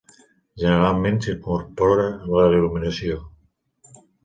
Generalment 0.61 1.19
s'hi 1.25 1.31
incorpora 1.35 2.07
la 2.33 2.47
il·luminació. 2.55 3.21